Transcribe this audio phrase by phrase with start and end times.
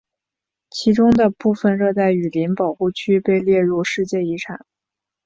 [0.71, 4.65] 其中的部分热带雨林保护区被列入世界遗产。